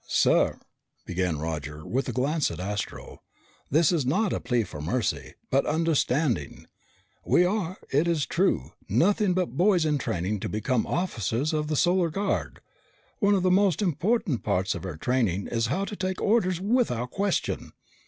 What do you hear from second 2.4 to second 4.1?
at Astro, "this is